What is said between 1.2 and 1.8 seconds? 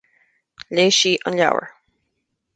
an leabhar.